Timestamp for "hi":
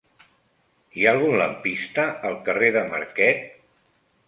0.99-1.05